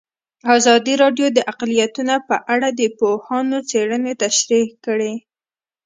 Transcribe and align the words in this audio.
ازادي 0.55 0.93
راډیو 1.03 1.27
د 1.33 1.39
اقلیتونه 1.51 2.15
په 2.29 2.35
اړه 2.53 2.69
د 2.79 2.81
پوهانو 2.97 3.57
څېړنې 3.69 4.13
تشریح 4.23 4.67
کړې. 4.85 5.13